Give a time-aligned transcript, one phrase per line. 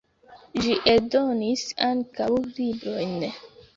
[0.61, 3.17] Ĝi eldonis ankaŭ librojn.